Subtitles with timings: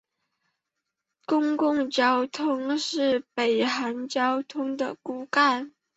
[1.27, 5.75] 公共交通是北韩交通的骨干。